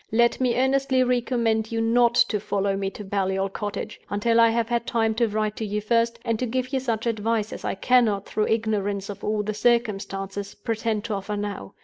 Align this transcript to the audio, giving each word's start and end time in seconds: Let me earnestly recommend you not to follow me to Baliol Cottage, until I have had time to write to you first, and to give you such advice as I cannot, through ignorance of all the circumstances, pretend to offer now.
Let 0.11 0.41
me 0.41 0.57
earnestly 0.59 1.03
recommend 1.03 1.71
you 1.71 1.79
not 1.79 2.15
to 2.15 2.39
follow 2.39 2.75
me 2.75 2.89
to 2.89 3.03
Baliol 3.03 3.49
Cottage, 3.53 3.99
until 4.09 4.39
I 4.39 4.49
have 4.49 4.67
had 4.67 4.87
time 4.87 5.13
to 5.13 5.27
write 5.27 5.55
to 5.57 5.63
you 5.63 5.79
first, 5.79 6.17
and 6.25 6.39
to 6.39 6.47
give 6.47 6.73
you 6.73 6.79
such 6.79 7.05
advice 7.05 7.53
as 7.53 7.63
I 7.63 7.75
cannot, 7.75 8.25
through 8.25 8.47
ignorance 8.47 9.09
of 9.09 9.23
all 9.23 9.43
the 9.43 9.53
circumstances, 9.53 10.55
pretend 10.55 11.03
to 11.03 11.13
offer 11.13 11.37
now. 11.37 11.75